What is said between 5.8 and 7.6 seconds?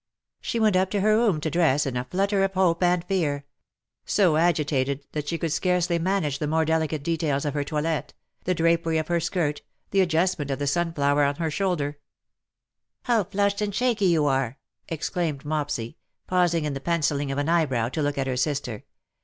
manage the more delicate details of